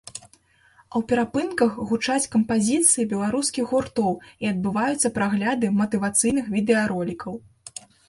[0.05, 4.11] А ў перапынках гучаць кампазіцыі беларускіх гуртоў
[4.43, 7.33] і адбываюцца прагляды матывацыйных відэаролікаў.